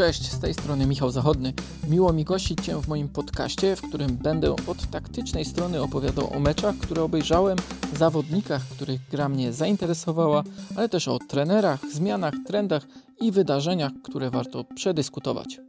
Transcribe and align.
Cześć, 0.00 0.32
z 0.32 0.38
tej 0.38 0.54
strony 0.54 0.86
Michał 0.86 1.10
Zachodny. 1.10 1.52
Miło 1.88 2.12
mi 2.12 2.24
gościć 2.24 2.64
Cię 2.64 2.82
w 2.82 2.88
moim 2.88 3.08
podcaście, 3.08 3.76
w 3.76 3.82
którym 3.82 4.16
będę 4.16 4.52
od 4.52 4.90
taktycznej 4.90 5.44
strony 5.44 5.82
opowiadał 5.82 6.36
o 6.36 6.40
meczach, 6.40 6.76
które 6.76 7.02
obejrzałem, 7.02 7.58
zawodnikach, 7.96 8.62
których 8.62 9.00
gra 9.10 9.28
mnie 9.28 9.52
zainteresowała, 9.52 10.42
ale 10.76 10.88
też 10.88 11.08
o 11.08 11.18
trenerach, 11.18 11.80
zmianach, 11.92 12.34
trendach 12.46 12.86
i 13.20 13.32
wydarzeniach, 13.32 13.92
które 14.02 14.30
warto 14.30 14.64
przedyskutować. 14.64 15.60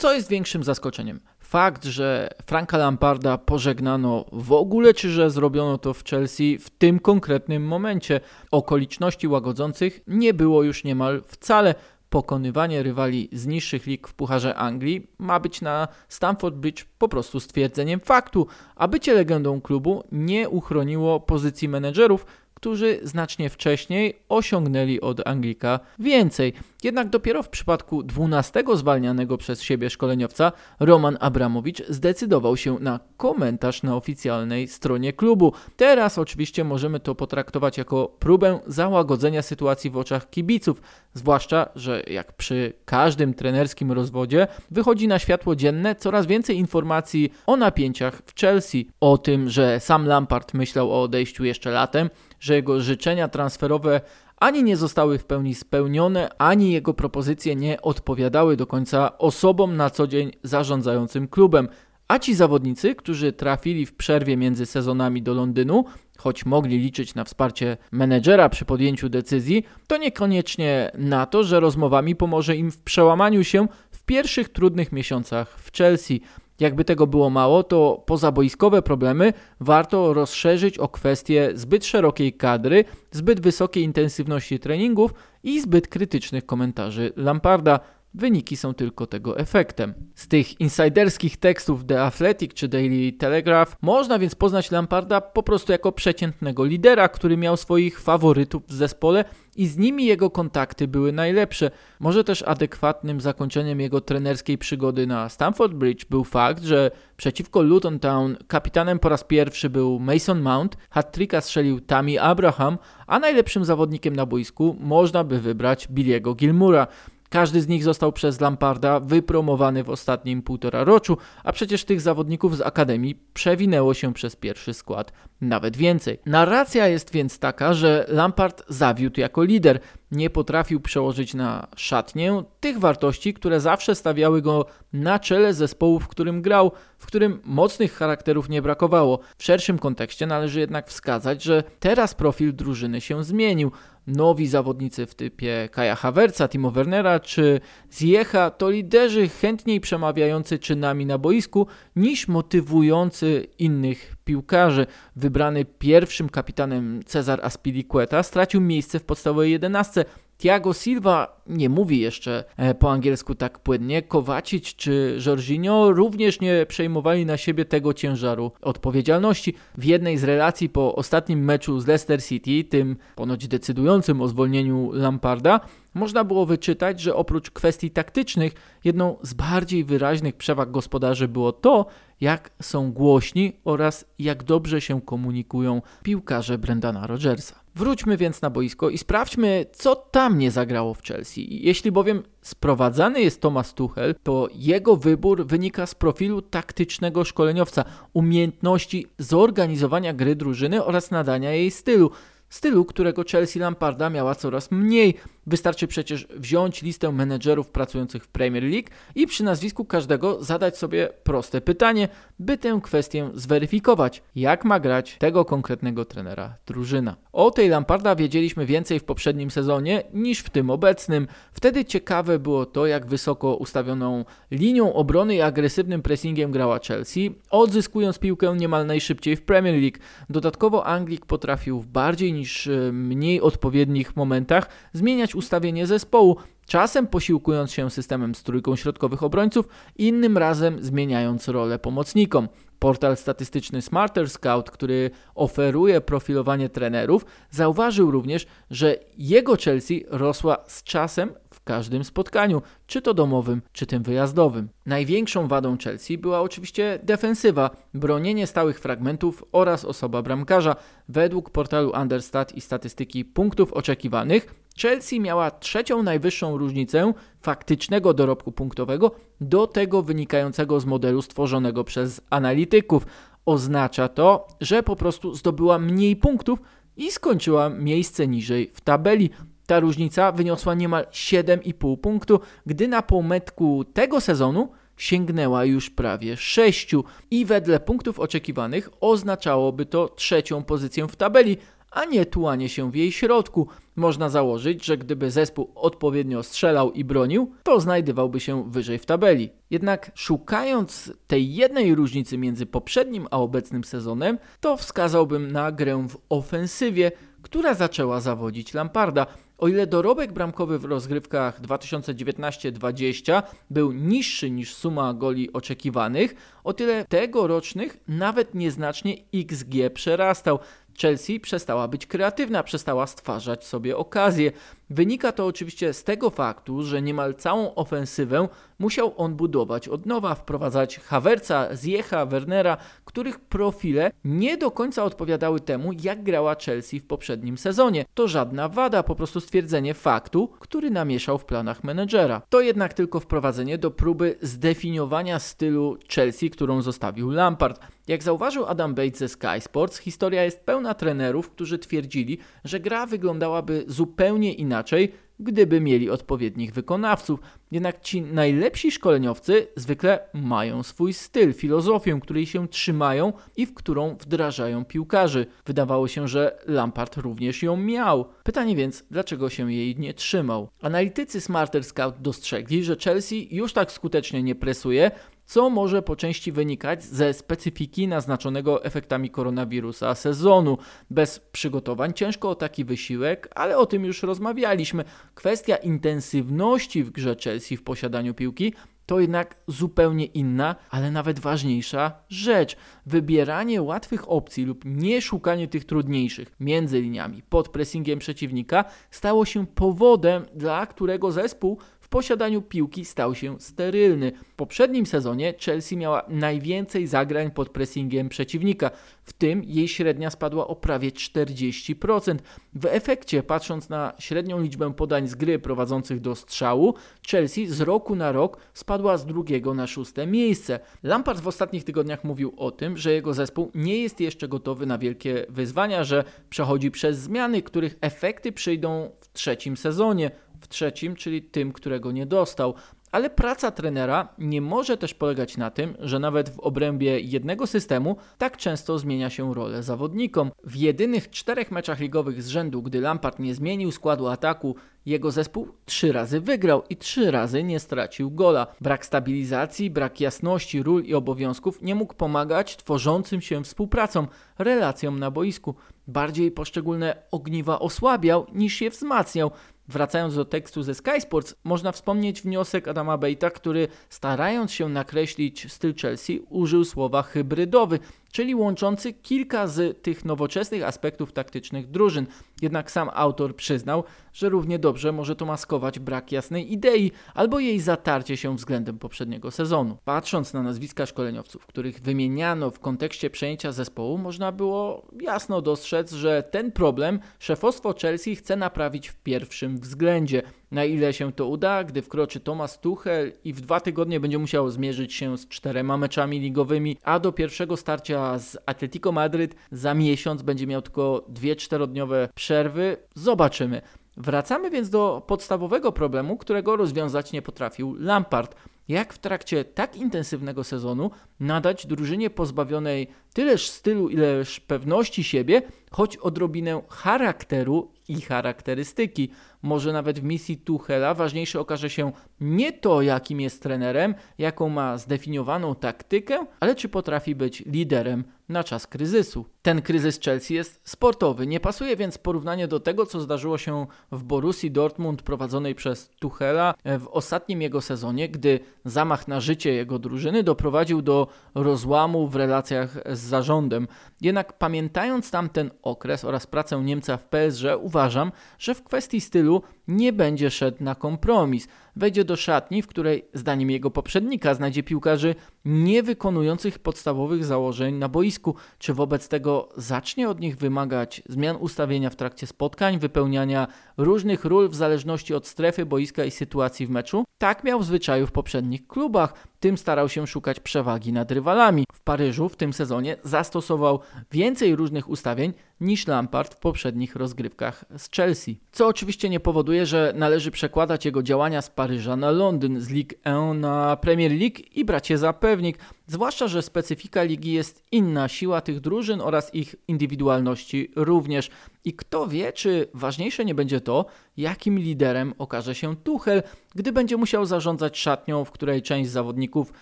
Co 0.00 0.12
jest 0.12 0.28
większym 0.28 0.64
zaskoczeniem? 0.64 1.20
Fakt, 1.40 1.84
że 1.84 2.28
Franka 2.46 2.78
Lamparda 2.78 3.38
pożegnano 3.38 4.24
w 4.32 4.52
ogóle, 4.52 4.94
czy 4.94 5.10
że 5.10 5.30
zrobiono 5.30 5.78
to 5.78 5.94
w 5.94 6.04
Chelsea 6.04 6.58
w 6.58 6.70
tym 6.70 7.00
konkretnym 7.00 7.66
momencie. 7.66 8.20
Okoliczności 8.50 9.28
łagodzących 9.28 10.00
nie 10.06 10.34
było 10.34 10.62
już 10.62 10.84
niemal 10.84 11.22
wcale 11.26 11.74
pokonywanie 12.10 12.82
rywali 12.82 13.28
z 13.32 13.46
niższych 13.46 13.86
lig 13.86 14.08
w 14.08 14.14
Pucharze 14.14 14.54
Anglii 14.54 15.06
ma 15.18 15.40
być 15.40 15.60
na 15.60 15.88
Stamford 16.08 16.54
Bridge 16.54 16.84
po 16.98 17.08
prostu 17.08 17.40
stwierdzeniem 17.40 18.00
faktu, 18.00 18.46
a 18.76 18.88
bycie 18.88 19.14
legendą 19.14 19.60
klubu 19.60 20.04
nie 20.12 20.48
uchroniło 20.48 21.20
pozycji 21.20 21.68
menedżerów, 21.68 22.26
którzy 22.60 23.00
znacznie 23.02 23.50
wcześniej 23.50 24.18
osiągnęli 24.28 25.00
od 25.00 25.26
Anglika 25.28 25.80
więcej. 25.98 26.52
Jednak 26.84 27.08
dopiero 27.08 27.42
w 27.42 27.48
przypadku 27.48 28.02
12 28.02 28.64
zwalnianego 28.74 29.38
przez 29.38 29.62
siebie 29.62 29.90
szkoleniowca 29.90 30.52
Roman 30.80 31.16
Abramowicz 31.20 31.82
zdecydował 31.88 32.56
się 32.56 32.78
na 32.80 33.00
komentarz 33.16 33.82
na 33.82 33.96
oficjalnej 33.96 34.68
stronie 34.68 35.12
klubu. 35.12 35.52
Teraz 35.76 36.18
oczywiście 36.18 36.64
możemy 36.64 37.00
to 37.00 37.14
potraktować 37.14 37.78
jako 37.78 38.16
próbę 38.18 38.60
załagodzenia 38.66 39.42
sytuacji 39.42 39.90
w 39.90 39.96
oczach 39.96 40.30
kibiców, 40.30 40.82
zwłaszcza, 41.14 41.68
że 41.76 42.02
jak 42.06 42.32
przy 42.32 42.72
każdym 42.84 43.34
trenerskim 43.34 43.92
rozwodzie 43.92 44.46
wychodzi 44.70 45.08
na 45.08 45.18
światło 45.18 45.56
dzienne 45.56 45.94
coraz 45.94 46.26
więcej 46.26 46.56
informacji 46.56 47.32
o 47.46 47.56
napięciach 47.56 48.22
w 48.26 48.40
Chelsea, 48.40 48.88
o 49.00 49.18
tym, 49.18 49.48
że 49.48 49.80
sam 49.80 50.06
Lampard 50.06 50.54
myślał 50.54 50.92
o 50.92 51.02
odejściu 51.02 51.44
jeszcze 51.44 51.70
latem, 51.70 52.10
że 52.40 52.54
jego 52.54 52.80
życzenia 52.80 53.28
transferowe 53.28 54.00
ani 54.36 54.64
nie 54.64 54.76
zostały 54.76 55.18
w 55.18 55.24
pełni 55.24 55.54
spełnione, 55.54 56.28
ani 56.38 56.72
jego 56.72 56.94
propozycje 56.94 57.56
nie 57.56 57.82
odpowiadały 57.82 58.56
do 58.56 58.66
końca 58.66 59.18
osobom 59.18 59.76
na 59.76 59.90
co 59.90 60.06
dzień 60.06 60.32
zarządzającym 60.42 61.28
klubem. 61.28 61.68
A 62.08 62.18
ci 62.18 62.34
zawodnicy, 62.34 62.94
którzy 62.94 63.32
trafili 63.32 63.86
w 63.86 63.94
przerwie 63.94 64.36
między 64.36 64.66
sezonami 64.66 65.22
do 65.22 65.34
Londynu, 65.34 65.84
choć 66.18 66.46
mogli 66.46 66.78
liczyć 66.78 67.14
na 67.14 67.24
wsparcie 67.24 67.76
menedżera 67.92 68.48
przy 68.48 68.64
podjęciu 68.64 69.08
decyzji, 69.08 69.64
to 69.86 69.96
niekoniecznie 69.96 70.90
na 70.98 71.26
to, 71.26 71.44
że 71.44 71.60
rozmowami 71.60 72.16
pomoże 72.16 72.56
im 72.56 72.70
w 72.70 72.78
przełamaniu 72.78 73.44
się 73.44 73.68
w 73.90 74.02
pierwszych 74.02 74.48
trudnych 74.48 74.92
miesiącach 74.92 75.58
w 75.58 75.72
Chelsea. 75.76 76.20
Jakby 76.60 76.84
tego 76.84 77.06
było 77.06 77.30
mało, 77.30 77.62
to 77.62 78.02
pozaboiskowe 78.06 78.82
problemy 78.82 79.32
warto 79.60 80.14
rozszerzyć 80.14 80.78
o 80.78 80.88
kwestie 80.88 81.50
zbyt 81.54 81.84
szerokiej 81.84 82.32
kadry, 82.32 82.84
zbyt 83.10 83.40
wysokiej 83.40 83.84
intensywności 83.84 84.58
treningów 84.58 85.14
i 85.42 85.60
zbyt 85.60 85.88
krytycznych 85.88 86.46
komentarzy 86.46 87.12
Lamparda. 87.16 87.80
Wyniki 88.14 88.56
są 88.56 88.74
tylko 88.74 89.06
tego 89.06 89.38
efektem. 89.38 89.94
Z 90.14 90.28
tych 90.28 90.60
insiderskich 90.60 91.36
tekstów 91.36 91.84
The 91.84 92.02
Athletic 92.02 92.54
czy 92.54 92.68
Daily 92.68 93.12
Telegraph 93.12 93.76
można 93.82 94.18
więc 94.18 94.34
poznać 94.34 94.70
Lamparda 94.70 95.20
po 95.20 95.42
prostu 95.42 95.72
jako 95.72 95.92
przeciętnego 95.92 96.64
lidera, 96.64 97.08
który 97.08 97.36
miał 97.36 97.56
swoich 97.56 98.00
faworytów 98.00 98.66
w 98.66 98.72
zespole 98.72 99.24
i 99.56 99.66
z 99.66 99.76
nimi 99.76 100.06
jego 100.06 100.30
kontakty 100.30 100.88
były 100.88 101.12
najlepsze. 101.12 101.70
Może 102.00 102.24
też 102.24 102.42
adekwatnym 102.42 103.20
zakończeniem 103.20 103.80
jego 103.80 104.00
trenerskiej 104.00 104.58
przygody 104.58 105.06
na 105.06 105.28
Stamford 105.28 105.72
Bridge 105.72 106.06
był 106.10 106.24
fakt, 106.24 106.62
że 106.62 106.90
przeciwko 107.16 107.62
Luton 107.62 107.98
Town 107.98 108.36
kapitanem 108.48 108.98
po 108.98 109.08
raz 109.08 109.24
pierwszy 109.24 109.70
był 109.70 109.98
Mason 109.98 110.40
Mount, 110.40 110.76
hat-tricka 110.90 111.40
strzelił 111.40 111.80
Tammy 111.80 112.22
Abraham, 112.22 112.78
a 113.06 113.18
najlepszym 113.18 113.64
zawodnikiem 113.64 114.16
na 114.16 114.26
boisku 114.26 114.76
można 114.80 115.24
by 115.24 115.40
wybrać 115.40 115.88
Billiego 115.88 116.34
Gilmura. 116.34 116.86
Każdy 117.32 117.60
z 117.60 117.68
nich 117.68 117.84
został 117.84 118.12
przez 118.12 118.40
Lamparda 118.40 119.00
wypromowany 119.00 119.84
w 119.84 119.90
ostatnim 119.90 120.42
półtora 120.42 120.84
roczu, 120.84 121.16
a 121.44 121.52
przecież 121.52 121.84
tych 121.84 122.00
zawodników 122.00 122.56
z 122.56 122.60
Akademii 122.60 123.22
przewinęło 123.34 123.94
się 123.94 124.14
przez 124.14 124.36
pierwszy 124.36 124.74
skład 124.74 125.12
nawet 125.40 125.76
więcej. 125.76 126.18
Narracja 126.26 126.88
jest 126.88 127.12
więc 127.12 127.38
taka, 127.38 127.74
że 127.74 128.06
Lampard 128.08 128.62
zawiódł 128.68 129.20
jako 129.20 129.44
lider, 129.44 129.80
nie 130.12 130.30
potrafił 130.30 130.80
przełożyć 130.80 131.34
na 131.34 131.66
szatnię 131.76 132.42
tych 132.60 132.78
wartości, 132.78 133.34
które 133.34 133.60
zawsze 133.60 133.94
stawiały 133.94 134.42
go 134.42 134.66
na 134.92 135.18
czele 135.18 135.54
zespołu, 135.54 136.00
w 136.00 136.08
którym 136.08 136.42
grał, 136.42 136.72
w 136.98 137.06
którym 137.06 137.40
mocnych 137.44 137.92
charakterów 137.94 138.48
nie 138.48 138.62
brakowało. 138.62 139.20
W 139.38 139.44
szerszym 139.44 139.78
kontekście 139.78 140.26
należy 140.26 140.60
jednak 140.60 140.88
wskazać, 140.88 141.42
że 141.42 141.62
teraz 141.80 142.14
profil 142.14 142.56
drużyny 142.56 143.00
się 143.00 143.24
zmienił. 143.24 143.72
Nowi 144.06 144.46
zawodnicy 144.46 145.06
w 145.06 145.14
typie 145.14 145.68
Kaja 145.72 145.94
Havertza, 145.94 146.48
Timo 146.48 146.70
Wernera 146.70 147.20
czy 147.20 147.60
Ziecha 147.92 148.50
to 148.50 148.70
liderzy 148.70 149.28
chętniej 149.28 149.80
przemawiający 149.80 150.58
czynami 150.58 151.06
na 151.06 151.18
boisku 151.18 151.66
niż 151.96 152.28
motywujący 152.28 153.46
innych 153.58 154.16
piłkarzy. 154.24 154.86
Wybrany 155.16 155.64
pierwszym 155.64 156.28
kapitanem 156.28 157.00
Cezar 157.06 157.40
Aspilicueta 157.42 158.22
stracił 158.22 158.60
miejsce 158.60 158.98
w 158.98 159.04
podstawowej 159.04 159.50
jedenastce. 159.50 160.04
Thiago 160.40 160.72
Silva 160.72 161.42
nie 161.46 161.68
mówi 161.68 162.00
jeszcze 162.00 162.44
e, 162.56 162.74
po 162.74 162.92
angielsku 162.92 163.34
tak 163.34 163.58
płynnie. 163.58 164.02
Kowacic 164.02 164.74
czy 164.74 165.18
Jorginho 165.26 165.92
również 165.92 166.40
nie 166.40 166.66
przejmowali 166.68 167.26
na 167.26 167.36
siebie 167.36 167.64
tego 167.64 167.94
ciężaru 167.94 168.52
odpowiedzialności. 168.60 169.54
W 169.78 169.84
jednej 169.84 170.18
z 170.18 170.24
relacji 170.24 170.68
po 170.68 170.94
ostatnim 170.94 171.44
meczu 171.44 171.80
z 171.80 171.86
Leicester 171.86 172.24
City, 172.24 172.64
tym 172.64 172.96
ponoć 173.16 173.48
decydującym 173.48 174.20
o 174.22 174.28
zwolnieniu 174.28 174.92
Lamparda, 174.92 175.60
można 175.94 176.24
było 176.24 176.46
wyczytać, 176.46 177.00
że 177.00 177.14
oprócz 177.14 177.50
kwestii 177.50 177.90
taktycznych, 177.90 178.52
jedną 178.84 179.16
z 179.22 179.34
bardziej 179.34 179.84
wyraźnych 179.84 180.36
przewag 180.36 180.70
gospodarzy 180.70 181.28
było 181.28 181.52
to, 181.52 181.86
jak 182.20 182.50
są 182.62 182.92
głośni 182.92 183.52
oraz 183.64 184.04
jak 184.18 184.42
dobrze 184.42 184.80
się 184.80 185.00
komunikują 185.00 185.82
piłkarze 186.02 186.58
Brendana 186.58 187.06
Rodgersa. 187.06 187.60
Wróćmy 187.74 188.16
więc 188.16 188.42
na 188.42 188.50
boisko 188.50 188.90
i 188.90 188.98
sprawdźmy, 188.98 189.66
co 189.72 189.96
tam 189.96 190.38
nie 190.38 190.50
zagrało 190.50 190.94
w 190.94 191.02
Chelsea. 191.02 191.64
Jeśli 191.66 191.92
bowiem 191.92 192.22
sprowadzany 192.42 193.20
jest 193.20 193.40
Thomas 193.40 193.74
Tuchel, 193.74 194.14
to 194.22 194.48
jego 194.54 194.96
wybór 194.96 195.46
wynika 195.46 195.86
z 195.86 195.94
profilu 195.94 196.42
taktycznego 196.42 197.24
szkoleniowca, 197.24 197.84
umiejętności 198.12 199.06
zorganizowania 199.18 200.12
gry 200.12 200.36
drużyny 200.36 200.84
oraz 200.84 201.10
nadania 201.10 201.50
jej 201.52 201.70
stylu 201.70 202.10
stylu, 202.50 202.84
którego 202.84 203.22
Chelsea 203.30 203.58
Lamparda 203.58 204.10
miała 204.10 204.34
coraz 204.34 204.70
mniej. 204.70 205.14
Wystarczy 205.46 205.86
przecież 205.86 206.26
wziąć 206.36 206.82
listę 206.82 207.12
menedżerów 207.12 207.70
pracujących 207.70 208.24
w 208.24 208.28
Premier 208.28 208.62
League 208.62 208.88
i 209.14 209.26
przy 209.26 209.44
nazwisku 209.44 209.84
każdego 209.84 210.44
zadać 210.44 210.78
sobie 210.78 211.08
proste 211.22 211.60
pytanie, 211.60 212.08
by 212.38 212.58
tę 212.58 212.80
kwestię 212.82 213.30
zweryfikować, 213.34 214.22
jak 214.34 214.64
ma 214.64 214.80
grać 214.80 215.16
tego 215.18 215.44
konkretnego 215.44 216.04
trenera 216.04 216.56
drużyna. 216.66 217.16
O 217.32 217.50
tej 217.50 217.68
Lamparda 217.68 218.16
wiedzieliśmy 218.16 218.66
więcej 218.66 219.00
w 219.00 219.04
poprzednim 219.04 219.50
sezonie 219.50 220.02
niż 220.14 220.40
w 220.40 220.50
tym 220.50 220.70
obecnym. 220.70 221.26
Wtedy 221.52 221.84
ciekawe 221.84 222.38
było 222.38 222.66
to, 222.66 222.86
jak 222.86 223.06
wysoko 223.06 223.56
ustawioną 223.56 224.24
linią 224.50 224.92
obrony 224.92 225.34
i 225.34 225.40
agresywnym 225.40 226.02
pressingiem 226.02 226.50
grała 226.50 226.78
Chelsea, 226.78 227.34
odzyskując 227.50 228.18
piłkę 228.18 228.56
niemal 228.56 228.86
najszybciej 228.86 229.36
w 229.36 229.42
Premier 229.42 229.74
League. 229.74 229.98
Dodatkowo 230.30 230.86
Anglik 230.86 231.26
potrafił 231.26 231.80
w 231.80 231.86
bardziej 231.86 232.32
niż 232.32 232.66
e, 232.66 232.92
mniej 232.92 233.40
odpowiednich 233.40 234.16
momentach 234.16 234.68
zmieniać 234.92 235.29
ustawienie 235.34 235.86
zespołu, 235.86 236.36
czasem 236.66 237.06
posiłkując 237.06 237.72
się 237.72 237.90
systemem 237.90 238.34
z 238.34 238.42
trójką 238.42 238.76
środkowych 238.76 239.22
obrońców, 239.22 239.68
innym 239.96 240.38
razem 240.38 240.84
zmieniając 240.84 241.48
rolę 241.48 241.78
pomocnikom. 241.78 242.48
Portal 242.78 243.16
statystyczny 243.16 243.82
Smarter 243.82 244.30
Scout, 244.30 244.70
który 244.70 245.10
oferuje 245.34 246.00
profilowanie 246.00 246.68
trenerów, 246.68 247.24
zauważył 247.50 248.10
również, 248.10 248.46
że 248.70 248.96
jego 249.18 249.56
Chelsea 249.56 250.04
rosła 250.10 250.56
z 250.66 250.82
czasem 250.82 251.32
w 251.54 251.64
każdym 251.64 252.04
spotkaniu, 252.04 252.62
czy 252.86 253.02
to 253.02 253.14
domowym, 253.14 253.62
czy 253.72 253.86
tym 253.86 254.02
wyjazdowym. 254.02 254.68
Największą 254.86 255.48
wadą 255.48 255.78
Chelsea 255.78 256.18
była 256.18 256.40
oczywiście 256.40 256.98
defensywa, 257.02 257.70
bronienie 257.94 258.46
stałych 258.46 258.80
fragmentów 258.80 259.44
oraz 259.52 259.84
osoba 259.84 260.22
bramkarza. 260.22 260.76
Według 261.08 261.50
portalu 261.50 261.92
Understat 262.02 262.54
i 262.54 262.60
statystyki 262.60 263.24
punktów 263.24 263.72
oczekiwanych, 263.72 264.54
Chelsea 264.78 265.20
miała 265.20 265.50
trzecią 265.50 266.02
najwyższą 266.02 266.58
różnicę 266.58 267.12
faktycznego 267.40 268.14
dorobku 268.14 268.52
punktowego 268.52 269.10
do 269.40 269.66
tego 269.66 270.02
wynikającego 270.02 270.80
z 270.80 270.86
modelu 270.86 271.22
stworzonego 271.22 271.84
przez 271.84 272.20
analityków. 272.30 273.06
Oznacza 273.46 274.08
to, 274.08 274.48
że 274.60 274.82
po 274.82 274.96
prostu 274.96 275.34
zdobyła 275.34 275.78
mniej 275.78 276.16
punktów 276.16 276.58
i 276.96 277.10
skończyła 277.10 277.68
miejsce 277.68 278.26
niżej 278.26 278.70
w 278.74 278.80
tabeli. 278.80 279.30
Ta 279.66 279.80
różnica 279.80 280.32
wyniosła 280.32 280.74
niemal 280.74 281.04
7,5 281.04 281.96
punktu, 281.96 282.40
gdy 282.66 282.88
na 282.88 283.02
półmetku 283.02 283.84
tego 283.84 284.20
sezonu 284.20 284.68
sięgnęła 284.96 285.64
już 285.64 285.90
prawie 285.90 286.36
6 286.36 286.90
i 287.30 287.44
wedle 287.44 287.80
punktów 287.80 288.20
oczekiwanych 288.20 288.90
oznaczałoby 289.00 289.86
to 289.86 290.08
trzecią 290.08 290.64
pozycję 290.64 291.08
w 291.08 291.16
tabeli, 291.16 291.56
a 291.90 292.04
nie 292.04 292.26
tułanie 292.26 292.68
się 292.68 292.90
w 292.90 292.94
jej 292.94 293.12
środku. 293.12 293.68
Można 294.00 294.28
założyć, 294.28 294.84
że 294.84 294.98
gdyby 294.98 295.30
zespół 295.30 295.72
odpowiednio 295.74 296.42
strzelał 296.42 296.92
i 296.92 297.04
bronił, 297.04 297.52
to 297.62 297.80
znajdowałby 297.80 298.40
się 298.40 298.70
wyżej 298.70 298.98
w 298.98 299.06
tabeli. 299.06 299.50
Jednak 299.70 300.10
szukając 300.14 301.12
tej 301.26 301.54
jednej 301.54 301.94
różnicy 301.94 302.38
między 302.38 302.66
poprzednim 302.66 303.26
a 303.30 303.38
obecnym 303.38 303.84
sezonem, 303.84 304.38
to 304.60 304.76
wskazałbym 304.76 305.52
na 305.52 305.72
grę 305.72 306.06
w 306.08 306.16
ofensywie, 306.28 307.12
która 307.42 307.74
zaczęła 307.74 308.20
zawodzić 308.20 308.74
Lamparda. 308.74 309.26
O 309.58 309.68
ile 309.68 309.86
dorobek 309.86 310.32
bramkowy 310.32 310.78
w 310.78 310.84
rozgrywkach 310.84 311.60
2019-20 311.60 313.42
był 313.70 313.92
niższy 313.92 314.50
niż 314.50 314.74
suma 314.74 315.14
goli 315.14 315.52
oczekiwanych, 315.52 316.34
o 316.64 316.72
tyle 316.72 317.04
tegorocznych 317.04 317.96
nawet 318.08 318.54
nieznacznie 318.54 319.16
XG 319.34 319.74
przerastał. 319.94 320.58
Chelsea 321.02 321.40
przestała 321.40 321.88
być 321.88 322.06
kreatywna, 322.06 322.62
przestała 322.62 323.06
stwarzać 323.06 323.66
sobie 323.66 323.96
okazje. 323.96 324.52
Wynika 324.90 325.32
to 325.32 325.46
oczywiście 325.46 325.92
z 325.92 326.04
tego 326.04 326.30
faktu, 326.30 326.82
że 326.82 327.02
niemal 327.02 327.34
całą 327.34 327.74
ofensywę 327.74 328.48
musiał 328.78 329.14
on 329.16 329.34
budować 329.34 329.88
od 329.88 330.06
nowa, 330.06 330.34
wprowadzać 330.34 330.98
Havertza, 330.98 331.76
Ziecha, 331.76 332.26
Wernera, 332.26 332.76
których 333.04 333.40
profile 333.40 334.10
nie 334.24 334.56
do 334.56 334.70
końca 334.70 335.04
odpowiadały 335.04 335.60
temu, 335.60 335.92
jak 336.02 336.22
grała 336.22 336.54
Chelsea 336.54 337.00
w 337.00 337.06
poprzednim 337.06 337.58
sezonie. 337.58 338.04
To 338.14 338.28
żadna 338.28 338.68
wada, 338.68 339.02
po 339.02 339.14
prostu 339.14 339.40
stwierdzenie 339.40 339.94
faktu, 339.94 340.48
który 340.60 340.90
namieszał 340.90 341.38
w 341.38 341.44
planach 341.44 341.84
menedżera. 341.84 342.42
To 342.48 342.60
jednak 342.60 342.94
tylko 342.94 343.20
wprowadzenie 343.20 343.78
do 343.78 343.90
próby 343.90 344.36
zdefiniowania 344.42 345.38
stylu 345.38 345.98
Chelsea, 346.14 346.50
którą 346.50 346.82
zostawił 346.82 347.30
Lampard. 347.30 347.80
Jak 348.10 348.22
zauważył 348.22 348.66
Adam 348.66 348.94
Bates 348.94 349.18
ze 349.18 349.28
Sky 349.28 349.60
Sports, 349.60 349.98
historia 349.98 350.44
jest 350.44 350.60
pełna 350.60 350.94
trenerów, 350.94 351.50
którzy 351.50 351.78
twierdzili, 351.78 352.38
że 352.64 352.80
gra 352.80 353.06
wyglądałaby 353.06 353.84
zupełnie 353.86 354.54
inaczej, 354.54 355.12
gdyby 355.40 355.80
mieli 355.80 356.10
odpowiednich 356.10 356.72
wykonawców. 356.72 357.40
Jednak 357.70 358.00
ci 358.00 358.22
najlepsi 358.22 358.90
szkoleniowcy 358.90 359.66
zwykle 359.76 360.18
mają 360.34 360.82
swój 360.82 361.12
styl, 361.12 361.52
filozofię, 361.52 362.18
której 362.22 362.46
się 362.46 362.68
trzymają 362.68 363.32
i 363.56 363.66
w 363.66 363.74
którą 363.74 364.16
wdrażają 364.20 364.84
piłkarzy. 364.84 365.46
Wydawało 365.66 366.08
się, 366.08 366.28
że 366.28 366.58
Lampard 366.66 367.16
również 367.16 367.62
ją 367.62 367.76
miał. 367.76 368.24
Pytanie 368.44 368.76
więc, 368.76 369.04
dlaczego 369.10 369.50
się 369.50 369.72
jej 369.72 369.96
nie 369.96 370.14
trzymał? 370.14 370.68
Analitycy 370.82 371.40
Smarter 371.40 371.84
Scout 371.84 372.14
dostrzegli, 372.20 372.84
że 372.84 372.96
Chelsea 373.04 373.48
już 373.56 373.72
tak 373.72 373.92
skutecznie 373.92 374.42
nie 374.42 374.54
presuje, 374.54 375.10
co 375.50 375.70
może 375.70 376.02
po 376.02 376.16
części 376.16 376.52
wynikać 376.52 377.04
ze 377.04 377.34
specyfiki 377.34 378.08
naznaczonego 378.08 378.84
efektami 378.84 379.30
koronawirusa 379.30 380.14
sezonu. 380.14 380.78
Bez 381.10 381.38
przygotowań 381.38 382.12
ciężko 382.12 382.50
o 382.50 382.54
taki 382.54 382.84
wysiłek, 382.84 383.48
ale 383.54 383.78
o 383.78 383.86
tym 383.86 384.04
już 384.04 384.22
rozmawialiśmy. 384.22 385.04
Kwestia 385.34 385.76
intensywności 385.76 387.04
w 387.04 387.10
grze 387.10 387.36
Chelsea 387.44 387.76
w 387.76 387.82
posiadaniu 387.82 388.34
piłki 388.34 388.72
to 389.06 389.20
jednak 389.20 389.56
zupełnie 389.66 390.24
inna, 390.24 390.76
ale 390.90 391.10
nawet 391.10 391.38
ważniejsza 391.38 392.12
rzecz. 392.28 392.76
Wybieranie 393.06 393.82
łatwych 393.82 394.30
opcji 394.30 394.64
lub 394.64 394.84
nie 394.84 395.22
szukanie 395.22 395.68
tych 395.68 395.84
trudniejszych 395.84 396.52
między 396.60 397.00
liniami 397.00 397.42
pod 397.42 397.68
pressingiem 397.68 398.18
przeciwnika 398.18 398.84
stało 399.10 399.44
się 399.44 399.66
powodem, 399.66 400.46
dla 400.54 400.86
którego 400.86 401.32
zespół 401.32 401.78
posiadaniu 402.10 402.62
piłki 402.62 403.04
stał 403.04 403.34
się 403.34 403.60
sterylny. 403.60 404.32
W 404.44 404.54
poprzednim 404.54 405.06
sezonie 405.06 405.54
Chelsea 405.64 405.96
miała 405.96 406.22
najwięcej 406.28 407.06
zagrań 407.06 407.50
pod 407.50 407.68
pressingiem 407.68 408.28
przeciwnika, 408.28 408.90
w 409.24 409.32
tym 409.32 409.64
jej 409.64 409.88
średnia 409.88 410.30
spadła 410.30 410.66
o 410.66 410.76
prawie 410.76 411.10
40%. 411.10 412.36
W 412.74 412.86
efekcie, 412.86 413.42
patrząc 413.42 413.88
na 413.88 414.12
średnią 414.18 414.60
liczbę 414.60 414.94
podań 414.94 415.28
z 415.28 415.34
gry 415.34 415.58
prowadzących 415.58 416.20
do 416.20 416.34
strzału, 416.34 416.94
Chelsea 417.30 417.66
z 417.66 417.80
roku 417.80 418.16
na 418.16 418.32
rok 418.32 418.56
spadła 418.74 419.16
z 419.16 419.26
drugiego 419.26 419.74
na 419.74 419.86
szóste 419.86 420.26
miejsce. 420.26 420.80
Lampard 421.02 421.40
w 421.40 421.48
ostatnich 421.48 421.84
tygodniach 421.84 422.24
mówił 422.24 422.52
o 422.56 422.70
tym, 422.70 422.96
że 422.96 423.12
jego 423.12 423.34
zespół 423.34 423.70
nie 423.74 423.98
jest 423.98 424.20
jeszcze 424.20 424.48
gotowy 424.48 424.86
na 424.86 424.98
wielkie 424.98 425.46
wyzwania, 425.48 426.04
że 426.04 426.24
przechodzi 426.50 426.90
przez 426.90 427.18
zmiany, 427.18 427.62
których 427.62 427.96
efekty 428.00 428.52
przyjdą 428.52 429.10
w 429.20 429.32
trzecim 429.32 429.76
sezonie 429.76 430.30
w 430.60 430.68
trzecim, 430.68 431.16
czyli 431.16 431.42
tym, 431.42 431.72
którego 431.72 432.12
nie 432.12 432.26
dostał. 432.26 432.74
Ale 433.12 433.30
praca 433.30 433.70
trenera 433.70 434.28
nie 434.38 434.60
może 434.60 434.96
też 434.96 435.14
polegać 435.14 435.56
na 435.56 435.70
tym, 435.70 435.96
że 436.00 436.18
nawet 436.18 436.48
w 436.48 436.60
obrębie 436.60 437.20
jednego 437.20 437.66
systemu 437.66 438.16
tak 438.38 438.56
często 438.56 438.98
zmienia 438.98 439.30
się 439.30 439.54
rolę 439.54 439.82
zawodnikom. 439.82 440.50
W 440.64 440.76
jedynych 440.76 441.30
czterech 441.30 441.70
meczach 441.70 442.00
ligowych 442.00 442.42
z 442.42 442.48
rzędu, 442.48 442.82
gdy 442.82 443.00
Lampard 443.00 443.38
nie 443.38 443.54
zmienił 443.54 443.92
składu 443.92 444.28
ataku, 444.28 444.76
jego 445.06 445.30
zespół 445.30 445.68
trzy 445.84 446.12
razy 446.12 446.40
wygrał 446.40 446.82
i 446.90 446.96
trzy 446.96 447.30
razy 447.30 447.62
nie 447.62 447.80
stracił 447.80 448.30
gola. 448.30 448.66
Brak 448.80 449.06
stabilizacji, 449.06 449.90
brak 449.90 450.20
jasności 450.20 450.82
ról 450.82 451.04
i 451.04 451.14
obowiązków 451.14 451.82
nie 451.82 451.94
mógł 451.94 452.14
pomagać 452.14 452.76
tworzącym 452.76 453.40
się 453.40 453.64
współpracom, 453.64 454.28
relacjom 454.58 455.18
na 455.18 455.30
boisku. 455.30 455.74
Bardziej 456.06 456.50
poszczególne 456.50 457.16
ogniwa 457.30 457.78
osłabiał 457.78 458.46
niż 458.52 458.80
je 458.80 458.90
wzmacniał. 458.90 459.50
Wracając 459.90 460.34
do 460.34 460.44
tekstu 460.44 460.82
ze 460.82 460.94
Sky 460.94 461.20
Sports, 461.20 461.54
można 461.64 461.92
wspomnieć 461.92 462.42
wniosek 462.42 462.88
Adama 462.88 463.18
Bejta, 463.18 463.50
który 463.50 463.88
starając 464.08 464.72
się 464.72 464.88
nakreślić 464.88 465.72
styl 465.72 465.94
Chelsea, 465.94 466.40
użył 466.48 466.84
słowa 466.84 467.22
hybrydowy, 467.22 467.98
czyli 468.32 468.54
łączący 468.54 469.12
kilka 469.12 469.66
z 469.66 470.02
tych 470.02 470.24
nowoczesnych 470.24 470.82
aspektów 470.82 471.32
taktycznych 471.32 471.90
drużyn. 471.90 472.26
Jednak 472.62 472.90
sam 472.90 473.10
autor 473.14 473.56
przyznał, 473.56 474.04
że 474.32 474.48
równie 474.48 474.78
dobrze 474.78 475.12
może 475.12 475.36
to 475.36 475.46
maskować 475.46 475.98
brak 475.98 476.32
jasnej 476.32 476.72
idei 476.72 477.12
albo 477.34 477.60
jej 477.60 477.80
zatarcie 477.80 478.36
się 478.36 478.56
względem 478.56 478.98
poprzedniego 478.98 479.50
sezonu. 479.50 479.96
Patrząc 480.04 480.52
na 480.52 480.62
nazwiska 480.62 481.06
szkoleniowców, 481.06 481.66
których 481.66 482.00
wymieniano 482.00 482.70
w 482.70 482.80
kontekście 482.80 483.30
przejęcia 483.30 483.72
zespołu, 483.72 484.18
można 484.18 484.52
było 484.52 485.06
jasno 485.20 485.62
dostrzec, 485.62 486.12
że 486.12 486.42
ten 486.42 486.72
problem 486.72 487.20
szefostwo 487.38 487.94
Chelsea 488.02 488.36
chce 488.36 488.56
naprawić 488.56 489.08
w 489.08 489.16
pierwszym 489.16 489.78
względzie. 489.78 490.42
Na 490.70 490.84
ile 490.84 491.12
się 491.12 491.32
to 491.32 491.46
uda, 491.46 491.84
gdy 491.84 492.02
wkroczy 492.02 492.40
Thomas 492.40 492.80
Tuchel 492.80 493.32
i 493.44 493.52
w 493.52 493.60
dwa 493.60 493.80
tygodnie 493.80 494.20
będzie 494.20 494.38
musiał 494.38 494.70
zmierzyć 494.70 495.14
się 495.14 495.38
z 495.38 495.48
czterema 495.48 495.96
meczami 495.96 496.40
ligowymi, 496.40 496.96
a 497.02 497.18
do 497.18 497.32
pierwszego 497.32 497.76
starcia 497.76 498.38
z 498.38 498.58
Atletico 498.66 499.12
Madryt 499.12 499.54
za 499.72 499.94
miesiąc 499.94 500.42
będzie 500.42 500.66
miał 500.66 500.82
tylko 500.82 501.24
dwie 501.28 501.56
czterodniowe 501.56 502.28
przerwy, 502.34 502.96
zobaczymy. 503.14 503.82
Wracamy 504.16 504.70
więc 504.70 504.90
do 504.90 505.22
podstawowego 505.26 505.92
problemu, 505.92 506.36
którego 506.36 506.76
rozwiązać 506.76 507.32
nie 507.32 507.42
potrafił 507.42 507.96
Lampard. 507.98 508.54
Jak 508.88 509.14
w 509.14 509.18
trakcie 509.18 509.64
tak 509.64 509.96
intensywnego 509.96 510.64
sezonu 510.64 511.10
nadać 511.40 511.86
drużynie 511.86 512.30
pozbawionej 512.30 513.08
tyleż 513.34 513.70
stylu, 513.70 514.08
ileż 514.08 514.60
pewności 514.60 515.24
siebie, 515.24 515.62
choć 515.90 516.16
odrobinę 516.16 516.82
charakteru 516.88 517.92
i 518.08 518.20
charakterystyki. 518.20 519.30
Może 519.62 519.92
nawet 519.92 520.20
w 520.20 520.22
misji 520.22 520.56
Tuchela. 520.56 521.14
Ważniejsze 521.14 521.60
okaże 521.60 521.90
się 521.90 522.12
nie 522.40 522.72
to, 522.72 523.02
jakim 523.02 523.40
jest 523.40 523.62
trenerem, 523.62 524.14
jaką 524.38 524.68
ma 524.68 524.98
zdefiniowaną 524.98 525.74
taktykę, 525.74 526.46
ale 526.60 526.74
czy 526.74 526.88
potrafi 526.88 527.34
być 527.34 527.60
liderem 527.66 528.24
na 528.50 528.64
czas 528.64 528.86
kryzysu. 528.86 529.44
Ten 529.62 529.82
kryzys 529.82 530.20
Chelsea 530.20 530.54
jest 530.54 530.80
sportowy, 530.88 531.46
nie 531.46 531.60
pasuje 531.60 531.96
więc 531.96 532.18
porównanie 532.18 532.68
do 532.68 532.80
tego, 532.80 533.06
co 533.06 533.20
zdarzyło 533.20 533.58
się 533.58 533.86
w 534.12 534.22
Borussii 534.22 534.70
Dortmund 534.70 535.22
prowadzonej 535.22 535.74
przez 535.74 536.10
Tuchela 536.18 536.74
w 536.84 537.06
ostatnim 537.10 537.62
jego 537.62 537.80
sezonie, 537.80 538.28
gdy 538.28 538.60
zamach 538.84 539.28
na 539.28 539.40
życie 539.40 539.72
jego 539.72 539.98
drużyny 539.98 540.42
doprowadził 540.42 541.02
do 541.02 541.28
rozłamu 541.54 542.28
w 542.28 542.36
relacjach 542.36 542.94
z 543.12 543.18
zarządem. 543.18 543.88
Jednak 544.20 544.58
pamiętając 544.58 545.30
tamten 545.30 545.70
okres 545.82 546.24
oraz 546.24 546.46
pracę 546.46 546.82
Niemca 546.82 547.16
w 547.16 547.24
PSG, 547.24 547.64
uważam, 547.80 548.32
że 548.58 548.74
w 548.74 548.84
kwestii 548.84 549.20
stylu 549.20 549.62
nie 549.90 550.12
będzie 550.12 550.50
szedł 550.50 550.84
na 550.84 550.94
kompromis. 550.94 551.68
Wejdzie 551.96 552.24
do 552.24 552.36
szatni, 552.36 552.82
w 552.82 552.86
której, 552.86 553.24
zdaniem 553.34 553.70
jego 553.70 553.90
poprzednika, 553.90 554.54
znajdzie 554.54 554.82
piłkarzy 554.82 555.34
nie 555.64 556.02
wykonujących 556.02 556.78
podstawowych 556.78 557.44
założeń 557.44 557.94
na 557.94 558.08
boisku. 558.08 558.54
Czy 558.78 558.94
wobec 558.94 559.28
tego 559.28 559.68
zacznie 559.76 560.28
od 560.28 560.40
nich 560.40 560.56
wymagać 560.56 561.22
zmian 561.28 561.56
ustawienia 561.60 562.10
w 562.10 562.16
trakcie 562.16 562.46
spotkań, 562.46 562.98
wypełniania 562.98 563.66
różnych 563.96 564.44
ról 564.44 564.68
w 564.68 564.74
zależności 564.74 565.34
od 565.34 565.46
strefy 565.46 565.86
boiska 565.86 566.24
i 566.24 566.30
sytuacji 566.30 566.86
w 566.86 566.90
meczu? 566.90 567.24
Tak 567.38 567.64
miał 567.64 567.82
zwyczaju 567.82 568.26
w 568.26 568.32
poprzednich 568.32 568.86
klubach. 568.86 569.34
Tym 569.60 569.78
starał 569.78 570.08
się 570.08 570.26
szukać 570.26 570.60
przewagi 570.60 571.12
nad 571.12 571.32
rywalami. 571.32 571.84
W 571.92 572.00
Paryżu 572.00 572.48
w 572.48 572.56
tym 572.56 572.72
sezonie 572.72 573.16
zastosował 573.24 574.00
więcej 574.32 574.76
różnych 574.76 575.08
ustawień 575.08 575.52
niż 575.80 576.06
Lampard 576.06 576.54
w 576.54 576.58
poprzednich 576.58 577.16
rozgrywkach 577.16 577.84
z 577.98 578.10
Chelsea. 578.10 578.60
Co 578.72 578.86
oczywiście 578.86 579.28
nie 579.28 579.40
powoduje, 579.40 579.86
że 579.86 580.12
należy 580.16 580.50
przekładać 580.50 581.04
jego 581.04 581.22
działania 581.22 581.62
z 581.62 581.70
Paryża 581.70 582.16
na 582.16 582.30
Londyn, 582.30 582.80
z 582.80 582.88
Ligue 582.88 583.14
1 583.26 583.60
na 583.60 583.96
Premier 583.96 584.32
League 584.32 584.60
i 584.74 584.84
brać 584.84 585.10
je 585.10 585.18
za 585.18 585.32
pewnik, 585.32 585.78
zwłaszcza, 586.06 586.48
że 586.48 586.62
specyfika 586.62 587.22
ligi 587.22 587.52
jest 587.52 587.84
inna, 587.92 588.28
siła 588.28 588.60
tych 588.60 588.80
drużyn 588.80 589.20
oraz 589.20 589.54
ich 589.54 589.76
indywidualności 589.88 590.90
również. 590.96 591.50
I 591.84 591.92
kto 591.92 592.26
wie, 592.26 592.52
czy 592.52 592.88
ważniejsze 592.94 593.44
nie 593.44 593.54
będzie 593.54 593.80
to, 593.80 594.06
jakim 594.36 594.78
liderem 594.78 595.34
okaże 595.38 595.74
się 595.74 595.96
Tuchel, 595.96 596.42
gdy 596.74 596.92
będzie 596.92 597.16
musiał 597.16 597.46
zarządzać 597.46 597.98
szatnią, 597.98 598.44
w 598.44 598.50
której 598.50 598.82
część 598.82 599.10
zawodników 599.10 599.72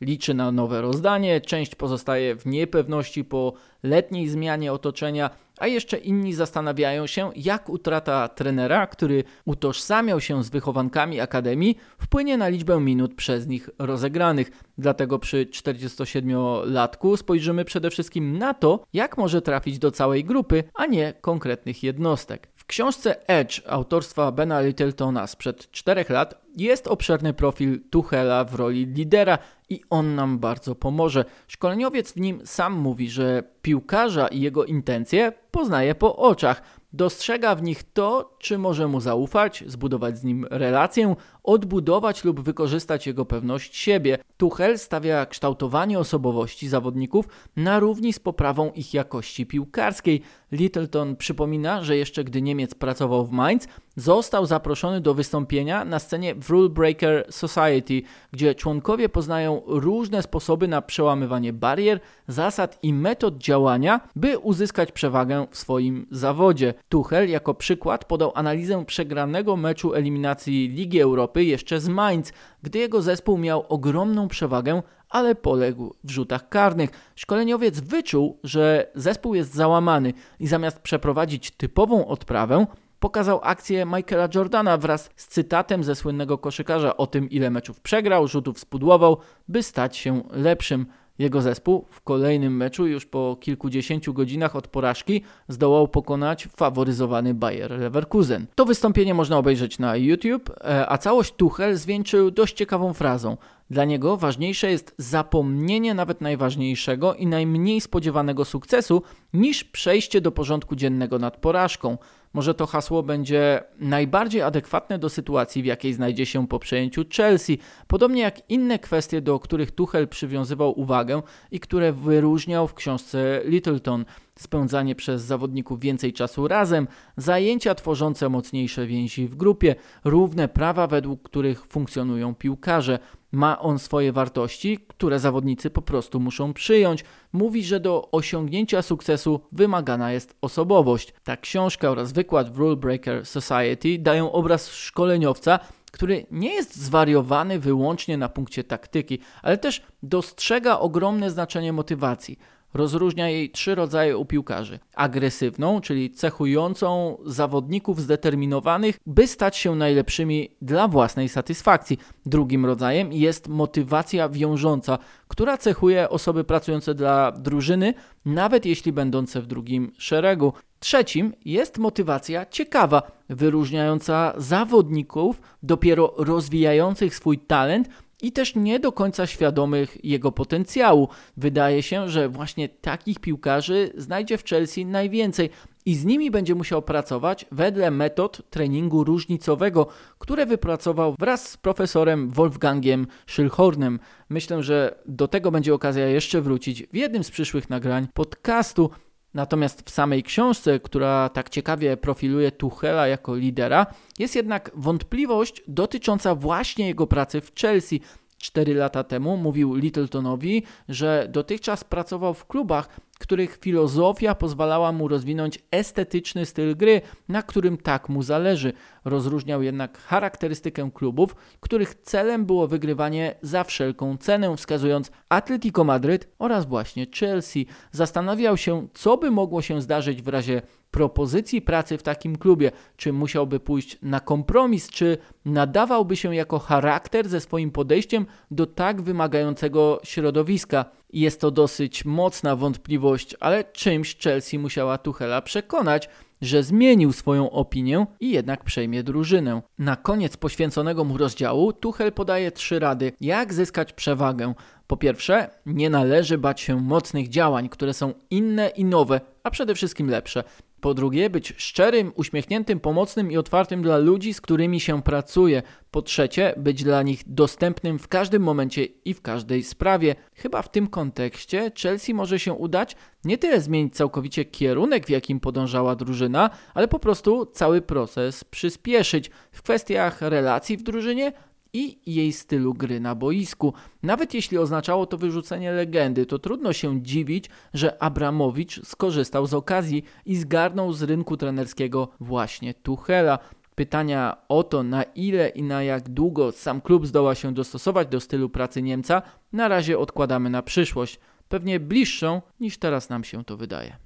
liczy 0.00 0.34
na 0.34 0.52
nowe 0.52 0.80
rozdanie, 0.80 1.40
część 1.40 1.74
pozostaje 1.74 2.36
w 2.36 2.46
niepewności 2.46 3.24
po 3.24 3.52
letniej 3.82 4.28
zmianie 4.28 4.72
otoczenia, 4.72 5.30
a 5.58 5.66
jeszcze 5.66 5.98
inni 5.98 6.34
zastanawiają 6.34 7.06
się, 7.06 7.30
jak 7.36 7.68
utrata 7.68 8.28
trenera, 8.28 8.86
który 8.86 9.24
utożsamiał 9.44 10.20
się 10.20 10.44
z 10.44 10.50
wychowankami 10.50 11.20
akademii, 11.20 11.78
wpłynie 11.98 12.36
na 12.36 12.48
liczbę 12.48 12.80
minut 12.80 13.14
przez 13.14 13.46
nich 13.46 13.70
rozegranych. 13.78 14.50
Dlatego 14.78 15.18
przy 15.18 15.46
47-latku 15.46 17.16
spojrzymy 17.16 17.64
przede 17.64 17.90
wszystkim 17.90 18.38
na 18.38 18.54
to, 18.54 18.84
jak 18.92 19.18
może 19.18 19.42
trafić 19.42 19.78
do 19.78 19.90
całej 19.90 20.24
grupy, 20.24 20.64
a 20.74 20.86
nie 20.86 21.12
konkretnych 21.20 21.82
jednostek. 21.82 22.48
W 22.56 22.64
książce 22.64 23.28
Edge 23.28 23.62
autorstwa 23.68 24.32
Bena 24.32 24.60
Littletona 24.60 25.26
sprzed 25.26 25.70
4 25.70 26.04
lat 26.08 26.42
jest 26.56 26.86
obszerny 26.86 27.34
profil 27.34 27.80
Tuchela 27.90 28.44
w 28.44 28.54
roli 28.54 28.86
lidera 28.86 29.38
i 29.72 29.80
on 29.90 30.14
nam 30.14 30.38
bardzo 30.38 30.74
pomoże. 30.74 31.24
Szkoleniowiec 31.48 32.12
w 32.12 32.16
nim 32.16 32.40
sam 32.44 32.72
mówi, 32.72 33.10
że 33.10 33.42
piłkarza 33.62 34.28
i 34.28 34.40
jego 34.40 34.64
intencje 34.64 35.32
poznaje 35.50 35.94
po 35.94 36.16
oczach. 36.16 36.62
Dostrzega 36.92 37.54
w 37.54 37.62
nich 37.62 37.82
to, 37.82 38.36
czy 38.38 38.58
może 38.58 38.88
mu 38.88 39.00
zaufać, 39.00 39.64
zbudować 39.66 40.18
z 40.18 40.24
nim 40.24 40.46
relację, 40.50 41.16
odbudować 41.42 42.24
lub 42.24 42.40
wykorzystać 42.40 43.06
jego 43.06 43.24
pewność 43.24 43.76
siebie. 43.76 44.18
Tuchel 44.36 44.78
stawia 44.78 45.26
kształtowanie 45.26 45.98
osobowości 45.98 46.68
zawodników 46.68 47.28
na 47.56 47.78
równi 47.78 48.12
z 48.12 48.18
poprawą 48.18 48.70
ich 48.70 48.94
jakości 48.94 49.46
piłkarskiej. 49.46 50.22
Littleton 50.52 51.16
przypomina, 51.16 51.84
że 51.84 51.96
jeszcze 51.96 52.24
gdy 52.24 52.42
Niemiec 52.42 52.74
pracował 52.74 53.26
w 53.26 53.30
Mainz, 53.30 53.68
został 53.96 54.46
zaproszony 54.46 55.00
do 55.00 55.14
wystąpienia 55.14 55.84
na 55.84 55.98
scenie 55.98 56.34
w 56.34 56.50
Rule 56.50 56.68
Breaker 56.68 57.26
Society, 57.30 58.02
gdzie 58.32 58.54
członkowie 58.54 59.08
poznają 59.08 59.62
różne 59.66 60.22
sposoby 60.22 60.68
na 60.68 60.82
przełamywanie 60.82 61.52
barier, 61.52 62.00
zasad 62.28 62.78
i 62.82 62.92
metod 62.92 63.38
działania, 63.38 64.00
by 64.16 64.38
uzyskać 64.38 64.92
przewagę 64.92 65.46
w 65.50 65.56
swoim 65.56 66.06
zawodzie. 66.10 66.74
Tuchel 66.88 67.30
jako 67.30 67.54
przykład 67.54 68.04
podał 68.04 68.32
analizę 68.34 68.84
przegranego 68.84 69.56
meczu 69.56 69.94
eliminacji 69.94 70.68
Ligi 70.68 71.00
Europy 71.00 71.44
jeszcze 71.44 71.80
z 71.80 71.88
Mainz, 71.88 72.32
gdy 72.62 72.78
jego 72.78 73.02
zespół 73.02 73.38
miał 73.38 73.64
ogromną 73.68 74.28
przewagę, 74.28 74.82
ale 75.08 75.34
poległ 75.34 75.94
w 76.04 76.10
rzutach 76.10 76.48
karnych. 76.48 76.90
Szkoleniowiec 77.14 77.80
wyczuł, 77.80 78.38
że 78.44 78.90
zespół 78.94 79.34
jest 79.34 79.54
załamany 79.54 80.12
i 80.40 80.46
zamiast 80.46 80.80
przeprowadzić 80.80 81.50
typową 81.50 82.06
odprawę, 82.06 82.66
pokazał 83.02 83.40
akcję 83.42 83.86
Michaela 83.86 84.28
Jordana 84.34 84.78
wraz 84.78 85.10
z 85.16 85.28
cytatem 85.28 85.84
ze 85.84 85.94
słynnego 85.94 86.38
koszykarza 86.38 86.96
o 86.96 87.06
tym, 87.06 87.30
ile 87.30 87.50
meczów 87.50 87.80
przegrał, 87.80 88.28
rzutów 88.28 88.58
spudłował, 88.58 89.16
by 89.48 89.62
stać 89.62 89.96
się 89.96 90.22
lepszym. 90.30 90.86
Jego 91.18 91.42
zespół 91.42 91.86
w 91.90 92.00
kolejnym 92.00 92.56
meczu, 92.56 92.86
już 92.86 93.06
po 93.06 93.36
kilkudziesięciu 93.40 94.14
godzinach 94.14 94.56
od 94.56 94.68
porażki, 94.68 95.22
zdołał 95.48 95.88
pokonać 95.88 96.48
faworyzowany 96.56 97.34
Bayer 97.34 97.70
Leverkusen. 97.70 98.46
To 98.54 98.64
wystąpienie 98.64 99.14
można 99.14 99.38
obejrzeć 99.38 99.78
na 99.78 99.96
YouTube, 99.96 100.50
e, 100.50 100.88
a 100.88 100.98
całość 100.98 101.34
Tuchel 101.36 101.76
zwieńczył 101.76 102.30
dość 102.30 102.54
ciekawą 102.54 102.92
frazą. 102.92 103.36
Dla 103.70 103.84
niego 103.84 104.16
ważniejsze 104.16 104.70
jest 104.70 104.94
zapomnienie 104.98 105.94
nawet 105.94 106.20
najważniejszego 106.20 107.14
i 107.14 107.26
najmniej 107.26 107.80
spodziewanego 107.80 108.44
sukcesu 108.44 109.02
niż 109.32 109.64
przejście 109.64 110.20
do 110.20 110.32
porządku 110.32 110.76
dziennego 110.76 111.18
nad 111.18 111.36
porażką. 111.36 111.98
Może 112.32 112.54
to 112.54 112.66
hasło 112.66 113.02
będzie 113.02 113.64
najbardziej 113.78 114.42
adekwatne 114.42 114.98
do 114.98 115.08
sytuacji, 115.08 115.62
w 115.62 115.66
jakiej 115.66 115.94
znajdzie 115.94 116.26
się 116.26 116.48
po 116.48 116.58
przejęciu 116.58 117.04
Chelsea, 117.16 117.58
podobnie 117.86 118.22
jak 118.22 118.50
inne 118.50 118.78
kwestie, 118.78 119.20
do 119.20 119.38
których 119.38 119.70
Tuchel 119.70 120.08
przywiązywał 120.08 120.80
uwagę 120.80 121.22
i 121.50 121.60
które 121.60 121.92
wyróżniał 121.92 122.68
w 122.68 122.74
książce 122.74 123.42
Littleton. 123.44 124.04
Spędzanie 124.42 124.94
przez 124.94 125.22
zawodników 125.22 125.80
więcej 125.80 126.12
czasu 126.12 126.48
razem, 126.48 126.88
zajęcia 127.16 127.74
tworzące 127.74 128.28
mocniejsze 128.28 128.86
więzi 128.86 129.28
w 129.28 129.34
grupie, 129.34 129.74
równe 130.04 130.48
prawa, 130.48 130.86
według 130.86 131.22
których 131.22 131.66
funkcjonują 131.66 132.34
piłkarze. 132.34 132.98
Ma 133.32 133.58
on 133.58 133.78
swoje 133.78 134.12
wartości, 134.12 134.78
które 134.88 135.18
zawodnicy 135.18 135.70
po 135.70 135.82
prostu 135.82 136.20
muszą 136.20 136.52
przyjąć. 136.52 137.04
Mówi, 137.32 137.64
że 137.64 137.80
do 137.80 138.08
osiągnięcia 138.10 138.82
sukcesu 138.82 139.40
wymagana 139.52 140.12
jest 140.12 140.36
osobowość. 140.40 141.14
Ta 141.24 141.36
książka 141.36 141.90
oraz 141.90 142.12
wykład 142.12 142.52
w 142.52 142.58
Rule 142.58 142.76
Breaker 142.76 143.26
Society 143.26 143.98
dają 143.98 144.32
obraz 144.32 144.68
szkoleniowca, 144.68 145.58
który 145.92 146.26
nie 146.30 146.54
jest 146.54 146.76
zwariowany 146.76 147.58
wyłącznie 147.58 148.16
na 148.16 148.28
punkcie 148.28 148.64
taktyki, 148.64 149.18
ale 149.42 149.58
też 149.58 149.82
dostrzega 150.02 150.78
ogromne 150.78 151.30
znaczenie 151.30 151.72
motywacji. 151.72 152.38
Rozróżnia 152.74 153.28
jej 153.28 153.50
trzy 153.50 153.74
rodzaje 153.74 154.16
u 154.16 154.24
piłkarzy: 154.24 154.78
agresywną, 154.94 155.80
czyli 155.80 156.10
cechującą 156.10 157.16
zawodników 157.24 158.00
zdeterminowanych, 158.00 158.98
by 159.06 159.26
stać 159.26 159.56
się 159.56 159.74
najlepszymi 159.74 160.48
dla 160.62 160.88
własnej 160.88 161.28
satysfakcji. 161.28 161.98
Drugim 162.26 162.66
rodzajem 162.66 163.12
jest 163.12 163.48
motywacja 163.48 164.28
wiążąca, 164.28 164.98
która 165.28 165.58
cechuje 165.58 166.08
osoby 166.08 166.44
pracujące 166.44 166.94
dla 166.94 167.32
drużyny, 167.32 167.94
nawet 168.24 168.66
jeśli 168.66 168.92
będące 168.92 169.40
w 169.40 169.46
drugim 169.46 169.92
szeregu. 169.98 170.52
Trzecim 170.78 171.32
jest 171.44 171.78
motywacja 171.78 172.46
ciekawa, 172.46 173.02
wyróżniająca 173.28 174.32
zawodników 174.36 175.42
dopiero 175.62 176.14
rozwijających 176.16 177.14
swój 177.14 177.38
talent 177.38 177.88
i 178.22 178.32
też 178.32 178.54
nie 178.54 178.80
do 178.80 178.92
końca 178.92 179.26
świadomych 179.26 180.04
jego 180.04 180.32
potencjału. 180.32 181.08
Wydaje 181.36 181.82
się, 181.82 182.08
że 182.08 182.28
właśnie 182.28 182.68
takich 182.68 183.18
piłkarzy 183.18 183.92
znajdzie 183.96 184.38
w 184.38 184.44
Chelsea 184.44 184.86
najwięcej 184.86 185.50
i 185.86 185.94
z 185.94 186.04
nimi 186.04 186.30
będzie 186.30 186.54
musiał 186.54 186.82
pracować 186.82 187.46
wedle 187.52 187.90
metod 187.90 188.50
treningu 188.50 189.04
różnicowego, 189.04 189.86
które 190.18 190.46
wypracował 190.46 191.14
wraz 191.18 191.48
z 191.48 191.56
profesorem 191.56 192.30
Wolfgangiem 192.30 193.06
Schilhornem. 193.26 194.00
Myślę, 194.28 194.62
że 194.62 194.98
do 195.06 195.28
tego 195.28 195.50
będzie 195.50 195.74
okazja 195.74 196.06
jeszcze 196.06 196.40
wrócić 196.40 196.82
w 196.92 196.96
jednym 196.96 197.24
z 197.24 197.30
przyszłych 197.30 197.70
nagrań 197.70 198.08
podcastu. 198.14 198.90
Natomiast 199.34 199.82
w 199.82 199.90
samej 199.90 200.22
książce, 200.22 200.80
która 200.80 201.28
tak 201.28 201.50
ciekawie 201.50 201.96
profiluje 201.96 202.52
Tuchela 202.52 203.06
jako 203.06 203.36
lidera, 203.36 203.86
jest 204.18 204.36
jednak 204.36 204.70
wątpliwość 204.74 205.62
dotycząca 205.68 206.34
właśnie 206.34 206.86
jego 206.86 207.06
pracy 207.06 207.40
w 207.40 207.54
Chelsea. 207.54 208.00
Cztery 208.38 208.74
lata 208.74 209.04
temu 209.04 209.36
mówił 209.36 209.74
Littletonowi, 209.74 210.62
że 210.88 211.28
dotychczas 211.30 211.84
pracował 211.84 212.34
w 212.34 212.46
klubach, 212.46 213.00
których 213.22 213.58
filozofia 213.60 214.34
pozwalała 214.34 214.92
mu 214.92 215.08
rozwinąć 215.08 215.58
estetyczny 215.70 216.46
styl 216.46 216.76
gry, 216.76 217.00
na 217.28 217.42
którym 217.42 217.76
tak 217.76 218.08
mu 218.08 218.22
zależy. 218.22 218.72
Rozróżniał 219.04 219.62
jednak 219.62 219.98
charakterystykę 219.98 220.90
klubów, 220.94 221.36
których 221.60 221.94
celem 221.94 222.46
było 222.46 222.68
wygrywanie 222.68 223.34
za 223.42 223.64
wszelką 223.64 224.16
cenę, 224.16 224.56
wskazując 224.56 225.10
Atletico 225.28 225.84
Madryt 225.84 226.28
oraz 226.38 226.66
właśnie 226.66 227.06
Chelsea. 227.18 227.66
Zastanawiał 227.92 228.56
się, 228.56 228.88
co 228.94 229.16
by 229.16 229.30
mogło 229.30 229.62
się 229.62 229.82
zdarzyć 229.82 230.22
w 230.22 230.28
razie 230.28 230.62
propozycji 230.92 231.62
pracy 231.62 231.98
w 231.98 232.02
takim 232.02 232.36
klubie, 232.36 232.72
czy 232.96 233.12
musiałby 233.12 233.60
pójść 233.60 233.98
na 234.02 234.20
kompromis, 234.20 234.90
czy 234.90 235.18
nadawałby 235.44 236.16
się 236.16 236.34
jako 236.34 236.58
charakter 236.58 237.28
ze 237.28 237.40
swoim 237.40 237.70
podejściem 237.70 238.26
do 238.50 238.66
tak 238.66 239.02
wymagającego 239.02 240.00
środowiska. 240.04 240.84
Jest 241.12 241.40
to 241.40 241.50
dosyć 241.50 242.04
mocna 242.04 242.56
wątpliwość, 242.56 243.36
ale 243.40 243.64
czymś 243.64 244.16
Chelsea 244.16 244.58
musiała 244.58 244.98
Tuchela 244.98 245.42
przekonać, 245.42 246.08
że 246.42 246.62
zmienił 246.62 247.12
swoją 247.12 247.50
opinię 247.50 248.06
i 248.20 248.30
jednak 248.30 248.64
przejmie 248.64 249.02
drużynę. 249.02 249.62
Na 249.78 249.96
koniec 249.96 250.36
poświęconego 250.36 251.04
mu 251.04 251.18
rozdziału 251.18 251.72
Tuchel 251.72 252.12
podaje 252.12 252.52
trzy 252.52 252.78
rady, 252.78 253.12
jak 253.20 253.54
zyskać 253.54 253.92
przewagę. 253.92 254.54
Po 254.86 254.96
pierwsze, 254.96 255.50
nie 255.66 255.90
należy 255.90 256.38
bać 256.38 256.60
się 256.60 256.80
mocnych 256.80 257.28
działań, 257.28 257.68
które 257.68 257.94
są 257.94 258.14
inne 258.30 258.68
i 258.68 258.84
nowe, 258.84 259.20
a 259.42 259.50
przede 259.50 259.74
wszystkim 259.74 260.10
lepsze. 260.10 260.44
Po 260.82 260.94
drugie, 260.94 261.30
być 261.30 261.54
szczerym, 261.56 262.12
uśmiechniętym, 262.14 262.80
pomocnym 262.80 263.32
i 263.32 263.36
otwartym 263.36 263.82
dla 263.82 263.98
ludzi, 263.98 264.34
z 264.34 264.40
którymi 264.40 264.80
się 264.80 265.02
pracuje. 265.02 265.62
Po 265.90 266.02
trzecie, 266.02 266.54
być 266.56 266.84
dla 266.84 267.02
nich 267.02 267.22
dostępnym 267.26 267.98
w 267.98 268.08
każdym 268.08 268.42
momencie 268.42 268.84
i 268.84 269.14
w 269.14 269.22
każdej 269.22 269.62
sprawie. 269.62 270.14
Chyba 270.34 270.62
w 270.62 270.70
tym 270.70 270.86
kontekście 270.86 271.72
Chelsea 271.82 272.14
może 272.14 272.38
się 272.38 272.52
udać 272.52 272.96
nie 273.24 273.38
tyle 273.38 273.60
zmienić 273.60 273.94
całkowicie 273.94 274.44
kierunek, 274.44 275.06
w 275.06 275.10
jakim 275.10 275.40
podążała 275.40 275.96
drużyna, 275.96 276.50
ale 276.74 276.88
po 276.88 276.98
prostu 276.98 277.46
cały 277.46 277.80
proces 277.80 278.44
przyspieszyć 278.44 279.30
w 279.52 279.62
kwestiach 279.62 280.20
relacji 280.20 280.76
w 280.76 280.82
drużynie 280.82 281.32
i 281.72 281.98
jej 282.06 282.32
stylu 282.32 282.74
gry 282.74 283.00
na 283.00 283.14
boisku. 283.14 283.74
Nawet 284.02 284.34
jeśli 284.34 284.58
oznaczało 284.58 285.06
to 285.06 285.18
wyrzucenie 285.18 285.72
legendy, 285.72 286.26
to 286.26 286.38
trudno 286.38 286.72
się 286.72 287.02
dziwić, 287.02 287.50
że 287.74 288.02
Abramowicz 288.02 288.86
skorzystał 288.86 289.46
z 289.46 289.54
okazji 289.54 290.04
i 290.26 290.36
zgarnął 290.36 290.92
z 290.92 291.02
rynku 291.02 291.36
trenerskiego 291.36 292.08
właśnie 292.20 292.74
Tuchela. 292.74 293.38
Pytania 293.74 294.36
o 294.48 294.62
to, 294.62 294.82
na 294.82 295.02
ile 295.02 295.48
i 295.48 295.62
na 295.62 295.82
jak 295.82 296.08
długo 296.08 296.52
sam 296.52 296.80
klub 296.80 297.06
zdoła 297.06 297.34
się 297.34 297.54
dostosować 297.54 298.08
do 298.08 298.20
stylu 298.20 298.48
pracy 298.48 298.82
Niemca, 298.82 299.22
na 299.52 299.68
razie 299.68 299.98
odkładamy 299.98 300.50
na 300.50 300.62
przyszłość, 300.62 301.20
pewnie 301.48 301.80
bliższą 301.80 302.42
niż 302.60 302.78
teraz 302.78 303.08
nam 303.08 303.24
się 303.24 303.44
to 303.44 303.56
wydaje. 303.56 304.02